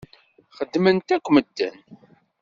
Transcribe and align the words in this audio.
Xedmen-t 0.57 1.09
akk 1.15 1.27
medden. 1.31 1.75